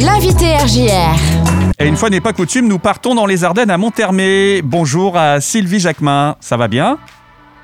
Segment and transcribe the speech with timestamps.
[0.00, 1.16] L'invité RJR.
[1.80, 4.60] Et une fois n'est pas coutume, nous partons dans les Ardennes à Monthermé.
[4.62, 6.98] Bonjour à Sylvie Jacquemin, ça va bien?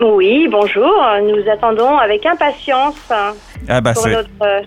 [0.00, 0.92] Oui, bonjour.
[1.22, 2.96] Nous attendons avec impatience
[3.68, 4.10] Ah bah pour c'est...
[4.14, 4.62] notre, euh,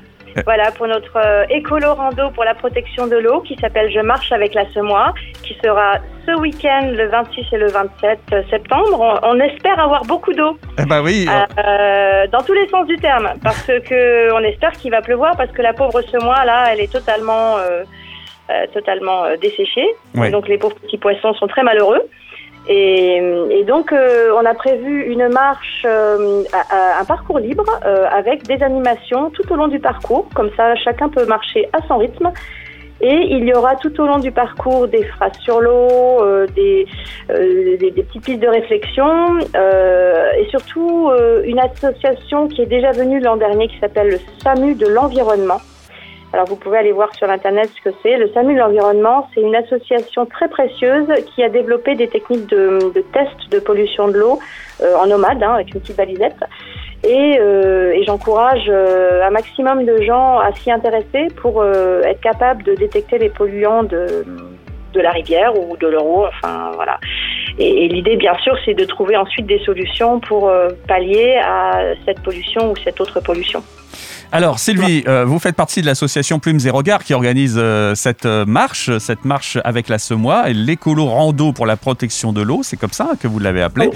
[0.46, 4.31] voilà, pour notre euh, écolo rando pour la protection de l'eau qui s'appelle Je marche
[4.31, 5.13] avec la semois,
[5.44, 8.19] qui sera ce week-end le 26 et le 27
[8.50, 9.00] septembre.
[9.23, 12.97] On, on espère avoir beaucoup d'eau Eh bah oui, euh, dans tous les sens du
[12.97, 16.80] terme, parce que on espère qu'il va pleuvoir, parce que la pauvre semois là, elle
[16.80, 17.84] est totalement, euh,
[18.49, 19.88] euh, totalement euh, desséchée.
[20.16, 20.32] Ouais.
[20.32, 22.02] Donc les pauvres petits poissons sont très malheureux.
[22.70, 26.44] Et, donc, euh, on a prévu une marche, euh,
[26.99, 30.27] un parcours libre euh, avec des animations tout au long du parcours.
[30.34, 32.31] Comme ça, chacun peut marcher à son rythme.
[32.99, 36.20] Et il y aura tout au long du parcours des phrases sur l'eau,
[36.55, 36.88] des,
[37.27, 41.12] petites pistes de réflexion et surtout
[41.43, 45.59] une association qui est déjà venue l'an dernier qui s'appelle le SAMU de l'environnement.
[46.34, 48.17] Alors vous pouvez aller voir sur internet ce que c'est.
[48.17, 52.91] Le SAMU de l'environnement, c'est une association très précieuse qui a développé des techniques de,
[53.13, 54.40] test de pollution de l'eau
[54.82, 56.37] euh, en nomade, hein, avec une petite balisette.
[57.05, 62.76] Et, euh, j'encourage euh, un maximum de gens à s'y intéresser pour être capable de
[62.76, 64.25] détecter les polluants de,
[64.95, 66.25] la rivière ou de leur eau.
[66.25, 66.99] Enfin voilà.
[67.57, 70.52] Et, l'idée, bien sûr, c'est de trouver ensuite des solutions pour
[70.87, 73.63] pallier à cette pollution ou cette autre pollution.
[74.31, 78.25] Alors Sylvie, euh, vous faites partie de l'association Plumes et Regards qui organise euh, cette
[78.25, 82.59] euh, marche, cette marche avec la semois et l'écolo rando pour la protection de l'eau,
[82.61, 83.89] c'est comme ça que vous l'avez appelé.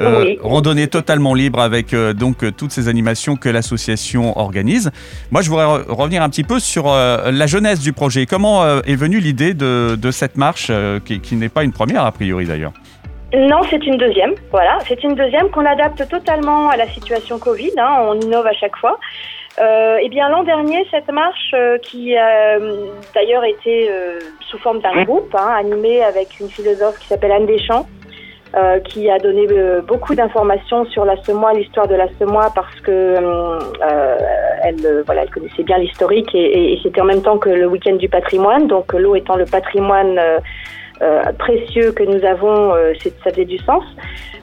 [0.00, 0.38] Euh, Oui.
[0.42, 4.90] Randonnée totalement libre avec donc toutes ces animations que l'association organise.
[5.30, 8.26] Moi, je voudrais re- revenir un petit peu sur la jeunesse du projet.
[8.26, 10.70] Comment est venue l'idée de, de cette marche
[11.04, 12.72] qui, qui n'est pas une première a priori d'ailleurs?
[13.36, 14.32] Non, c'est une deuxième.
[14.52, 17.72] Voilà, c'est une deuxième qu'on adapte totalement à la situation Covid.
[17.78, 18.98] hein, on innove à chaque fois.
[19.60, 23.88] Euh, eh bien, l'an dernier, cette marche, euh, qui a euh, d'ailleurs été
[24.40, 27.86] sous forme d'un groupe, hein, animé avec une philosophe qui s'appelle Anne Deschamps,
[28.84, 29.48] qui a donné
[29.82, 33.16] beaucoup d'informations sur la semois, l'histoire de la semois, parce que
[34.62, 37.66] elle, voilà, elle connaissait bien l'historique et, et- et c'était en même temps que le
[37.66, 38.68] week-end du patrimoine.
[38.68, 40.20] Donc, l'eau étant le patrimoine
[41.38, 43.84] précieux que nous avons, euh, ça faisait du sens.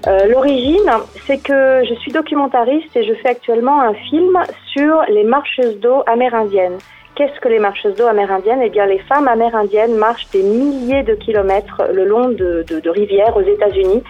[0.08, 0.90] Euh, L'origine,
[1.28, 4.38] c'est que je suis documentariste et je fais actuellement un film
[4.74, 6.78] sur les marcheuses d'eau amérindiennes.
[7.16, 8.62] Qu'est-ce que les marcheuses d'eau amérindiennes?
[8.64, 12.90] Eh bien, les femmes amérindiennes marchent des milliers de kilomètres le long de, de- de
[12.90, 14.02] rivières aux États-Unis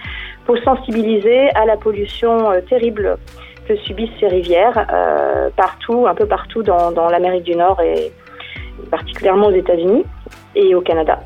[0.46, 3.18] pour sensibiliser à la pollution euh, terrible
[3.68, 8.12] que subissent ces rivières euh, partout, un peu partout dans, dans l'Amérique du Nord et
[8.90, 10.04] particulièrement aux États-Unis
[10.56, 11.20] et au Canada.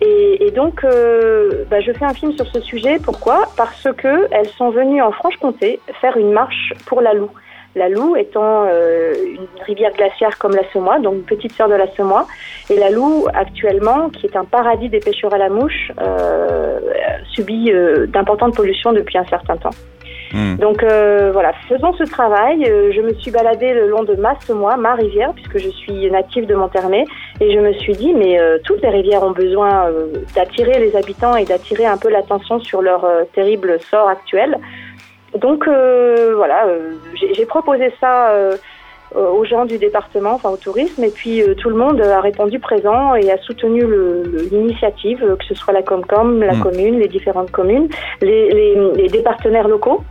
[0.00, 2.98] Et, donc, euh, bah, je fais un film sur ce sujet.
[3.02, 3.44] Pourquoi?
[3.56, 7.30] Parce que elles sont venues en Franche-Comté faire une marche pour la Loue.
[7.74, 11.74] La Loue étant euh, une rivière glaciaire comme la Semois, donc une petite sœur de
[11.74, 12.26] la Semois.
[12.70, 16.78] Et la Loue, actuellement, qui est un paradis des pêcheurs à la mouche, euh,
[17.34, 17.70] subit
[18.08, 19.74] d'importantes pollutions depuis un certain temps.
[20.32, 20.56] Hmm.
[20.56, 22.64] Donc euh, voilà, faisons ce travail.
[22.68, 26.10] Euh, je me suis baladée le long de ma semois, ma rivière, puisque je suis
[26.10, 27.04] native de Monthermé,
[27.40, 30.96] et je me suis dit, mais euh, toutes les rivières ont besoin euh, d'attirer les
[30.96, 34.58] habitants et d'attirer un peu l'attention sur leur terrible sort actuel.
[35.38, 36.66] Donc voilà,
[37.34, 38.32] j'ai proposé ça
[39.14, 42.58] aux gens du département, enfin au tourisme, et puis euh, tout le monde a répondu
[42.58, 43.84] présent et a soutenu
[44.50, 46.60] l'initiative, que ce soit la Comcom, la Mm.
[46.60, 47.88] commune, les différentes communes,
[48.20, 50.02] les, les, les- des partenaires locaux.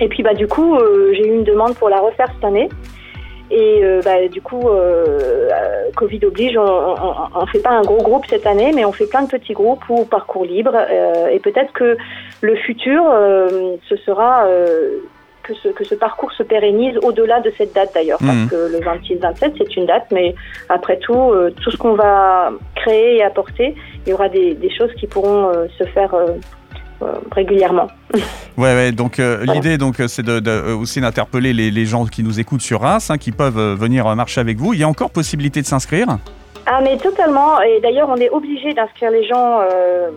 [0.00, 2.68] Et puis bah du coup, euh, j'ai eu une demande pour la refaire cette année.
[3.50, 5.18] Et euh, bah, du coup, euh,
[5.52, 9.06] euh, Covid oblige, on ne fait pas un gros groupe cette année, mais on fait
[9.06, 10.72] plein de petits groupes ou parcours libre.
[10.74, 11.98] euh, et peut-être que
[12.40, 15.00] le futur, euh, ce sera euh,
[15.42, 18.22] que, ce, que ce parcours se pérennise au-delà de cette date d'ailleurs.
[18.22, 18.48] Mhm.
[18.48, 20.34] Parce que le 26-27, c'est une date, mais
[20.70, 23.74] après tout, euh, tout ce qu'on va créer et apporter,
[24.06, 26.14] il y aura des, des choses qui pourront euh, se faire
[27.30, 27.88] régulièrement.
[28.56, 31.86] Ouais, ouais, donc euh, l'idée donc euh, c'est de, de- euh, aussi d'interpeller les, les
[31.86, 34.74] gens qui nous écoutent sur Reims, hein, qui peuvent euh, venir euh, marcher avec vous.
[34.74, 36.08] Il y a encore possibilité de s'inscrire?
[36.66, 40.10] Ah mais totalement, et d'ailleurs on est obligé d'inscrire les gens euh,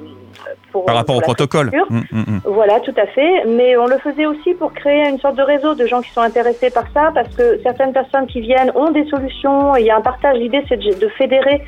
[0.72, 0.86] pour...
[0.86, 1.72] par rapport au pour protocole.
[1.90, 2.42] Hum, hum, hum.
[2.46, 3.46] Voilà, tout à fait.
[3.48, 6.22] Mais on le faisait aussi pour créer une sorte de réseau de gens qui sont
[6.22, 9.76] intéressés par ça, parce que certaines personnes qui viennent ont des solutions.
[9.78, 10.38] Il y a un partage.
[10.38, 11.64] L'idée, c'est de, de fédérer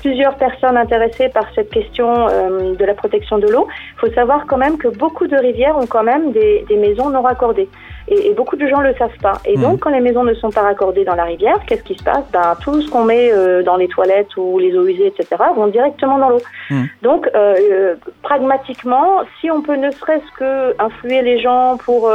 [0.00, 3.66] plusieurs personnes intéressées par cette question euh, de la protection de l'eau.
[3.96, 7.10] Il faut savoir quand même que beaucoup de rivières ont quand même des, des maisons
[7.10, 7.68] non raccordées.
[8.08, 9.34] Et, et beaucoup de gens ne le savent pas.
[9.44, 9.62] Et Mhm.
[9.62, 12.24] donc, quand les maisons ne sont pas raccordées dans la rivière, qu'est-ce qui se passe?
[12.32, 15.66] Ben, Tout ce qu'on met euh, dans les toilettes ou les eaux usées, etc., vont
[15.68, 16.42] directement dans l'eau.
[16.70, 16.88] Mhm.
[17.02, 22.10] Donc, euh, euh, pragmatiquement, si on peut ne serait-ce que influer les gens pour...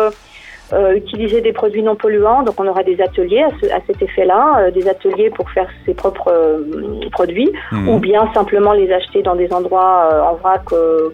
[0.73, 2.43] euh, utiliser des produits non polluants.
[2.43, 6.31] Donc on aura des ateliers à, cet effet-là, euh, des ateliers pour faire ses propres
[6.31, 6.63] euh,
[7.11, 7.89] produits, Mhm.
[7.89, 10.63] ou bien simplement les acheter dans des endroits en vrac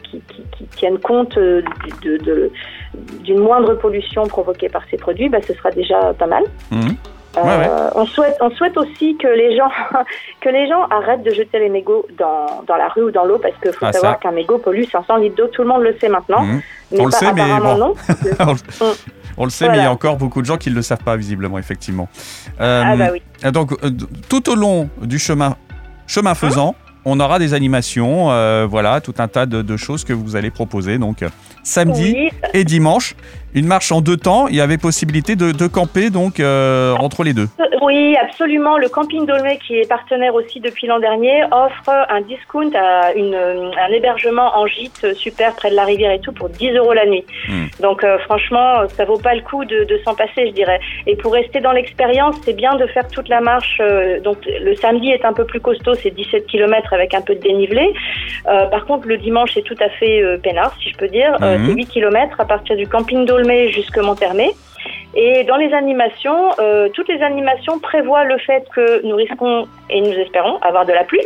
[0.03, 1.63] qui, qui- qui tiennent compte du-
[2.03, 2.51] de- de-
[3.23, 5.29] d'une moindre pollution provoquée par ces produits.
[5.29, 6.43] Bah, ce sera déjà pas mal.
[7.33, 7.69] Ouais, ouais.
[7.95, 9.69] On souhaite, on souhaite aussi que les gens,
[10.41, 13.37] que les gens arrêtent de jeter les mégots dans, dans la rue ou dans l'eau
[13.37, 15.47] parce qu'il faut Ah, savoir qu'un mégot pollue 500 litres d'eau.
[15.47, 16.43] Tout le monde le sait maintenant,
[16.91, 17.79] mais On le sait, mais apparemment bon.
[17.79, 17.93] non.
[18.41, 18.95] on, le-
[19.41, 21.03] on le sait, mais il y a encore beaucoup de gens qui ne le savent
[21.03, 22.07] pas, visiblement, effectivement.
[22.59, 23.51] Euh, Ah bah oui.
[23.51, 23.89] Donc, euh,
[24.29, 25.55] tout au long du chemin,
[26.05, 26.75] chemin faisant,
[27.05, 30.51] on aura des animations, euh, voilà, tout un tas de, de choses que vous allez
[30.51, 30.97] proposer.
[30.97, 31.29] Donc, euh,
[31.63, 33.15] samedi Oui, et dimanche,
[33.53, 34.47] une marche en deux temps.
[34.47, 37.47] Il y avait possibilité de, de camper donc euh, entre les deux.
[37.81, 38.77] Oui, absolument.
[38.77, 43.33] Le camping Dolmé, qui est partenaire aussi depuis l'an dernier, offre un discount à une,
[43.35, 47.07] un hébergement en gîte super près de la rivière et tout pour 10 euros la
[47.07, 47.25] nuit.
[47.49, 47.65] Hmm.
[47.81, 50.79] Donc euh, franchement, ça vaut pas le coup de, de s'en passer, je dirais.
[51.07, 53.81] Et pour rester dans l'expérience, c'est bien de faire toute la marche.
[54.23, 57.39] donc le samedi est un peu plus costaud, c'est 17 km avec un peu de
[57.41, 57.93] dénivelé.
[58.47, 61.35] Euh, par contre, le dimanche est tout à fait euh, peinard, si je peux dire.
[61.41, 61.67] Euh, Mhm.
[61.67, 64.51] c'est 8 km à partir du camping Dolmé jusque Monthermé.
[65.13, 66.51] Et dans les animations,
[66.93, 71.03] toutes les animations prévoient le fait que nous risquons et nous espérons avoir de la
[71.03, 71.21] pluie.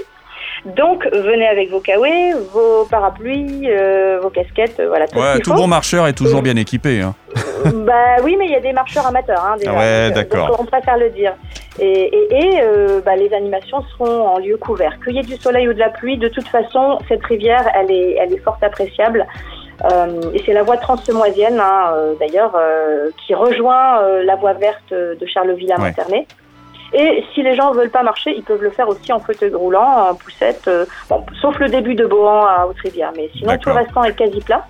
[0.65, 5.53] Donc venez avec vos kawaii, vos parapluies, euh, vos casquettes, euh, voilà tout Ouais, tout
[5.53, 7.01] bon marcheur est toujours bien équipé.
[7.01, 7.13] hein.
[7.73, 9.71] bah oui, mais il y a des marcheurs amateurs hein, déjà.
[9.73, 10.55] Ouais, euh, d'accord.
[10.59, 11.33] on préfère le dire.
[11.77, 14.97] Et, et, et, euh, bah, les animations seront en lieu couvert.
[15.03, 17.91] Qu'il y ait du soleil ou de la pluie, de toute façon, cette rivière, elle
[17.91, 19.25] est, elle est fort appréciable.
[19.91, 24.53] Euh, et c'est la voie transsemoisienne, hein, euh, d'ailleurs, euh, qui rejoint euh, la voie
[24.53, 25.93] verte de Charleville à Ouais.
[26.93, 30.09] Et si les gens veulent pas marcher, ils peuvent le faire aussi en fauteuil roulant,
[30.09, 33.11] en poussette, euh, bon, sauf le début de Bohan à Haute-Rivière.
[33.15, 34.65] Mais sinon, tout le restant est quasi plat.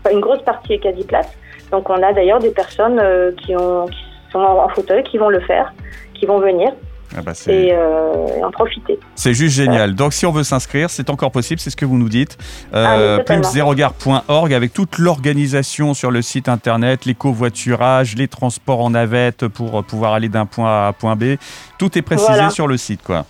[0.00, 1.36] Enfin, une grosse partie est quasi plate.
[1.70, 5.18] Donc on a d'ailleurs des personnes euh, qui, ont, qui sont en en fauteuil qui
[5.18, 5.72] vont le faire,
[6.14, 6.72] qui vont venir
[7.16, 8.98] Ah bah, et, euh, et en profiter.
[9.16, 9.94] c'est juste génial.
[9.94, 12.38] Donc, si on veut s'inscrire, c'est encore possible, c'est ce que vous nous dites.
[12.72, 13.18] Ah Euh.
[13.24, 19.78] Plume0gare.org avec toute l'organisation sur le site internet, les covoiturages, les transports en navette pour
[19.78, 21.36] euh, pouvoir aller d'un point A à point B.
[21.78, 22.50] Tout est précisé Voilà.
[22.50, 23.24] sur le site, quoi.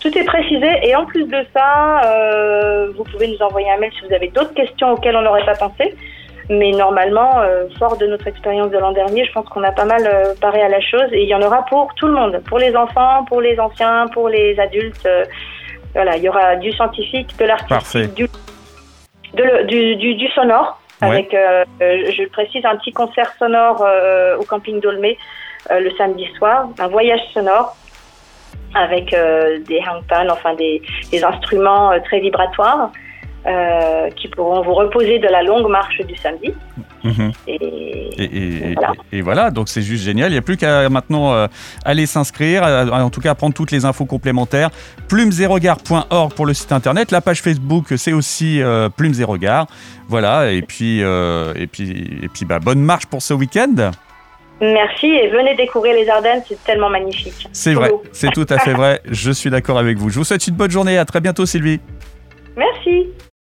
[0.00, 3.92] Tout est précisé et en plus de ça, euh, vous pouvez nous envoyer un mail
[4.00, 5.94] si vous avez d'autres questions auxquelles on n'aurait pas pensé.
[6.50, 9.84] Mais normalement, euh, fort de notre expérience de l'an dernier, je pense qu'on a pas
[9.84, 11.08] mal euh, paré à la chose.
[11.12, 14.08] Et il y en aura pour tout le monde, pour les enfants, pour les anciens,
[14.12, 15.06] pour les adultes.
[15.06, 15.24] euh,
[15.94, 18.26] voilà, il y aura du scientifique, de l'artistique, du,
[19.68, 21.08] du, du, du sonore, Ouais.
[21.08, 25.18] avec, euh, euh, je précise, un petit concert sonore euh, au camping Dolmé
[25.72, 27.74] euh, le samedi soir, un voyage sonore
[28.74, 30.80] avec euh, des hangpan, enfin des,
[31.10, 32.90] des instruments euh, très vibratoires
[33.46, 36.52] euh, qui pourront vous reposer de la longue marche du samedi.
[37.04, 37.32] Mhm.
[37.48, 38.92] Et, Et, et- et- Voilà.
[39.12, 40.28] et voilà, donc c'est juste génial.
[40.30, 41.48] Il n'y a plus qu'à maintenant euh,
[41.84, 44.70] aller s'inscrire, euh, en tout cas prendre toutes les infos complémentaires.
[45.08, 47.10] Plume0gare.org pour le site internet.
[47.10, 49.66] La page Facebook, c'est aussi euh, Plume Zéro Gare.
[50.08, 53.90] Voilà, et puis, et puis, et puis bah, bonne marche pour ce week-end.
[54.60, 57.48] Merci et venez découvrir les Ardennes, c'est tellement magnifique.
[57.52, 59.00] C'est vrai, c'est tout à fait vrai.
[59.10, 60.08] Je suis d'accord avec vous.
[60.10, 60.98] Je vous souhaite une bonne journée.
[60.98, 61.80] À très bientôt, Sylvie.
[62.56, 63.08] Merci.